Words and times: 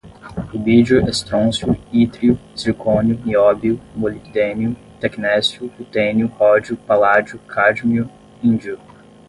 rubídio, 0.51 1.07
estrôncio, 1.07 1.77
ítrio, 1.93 2.35
zircônio, 2.57 3.19
nióbio, 3.23 3.79
molibdênio, 3.95 4.75
tecnécio, 4.99 5.71
rutênio, 5.77 6.25
ródio, 6.25 6.75
paládio, 6.75 7.37
cádmio, 7.37 8.09
índio 8.43 8.79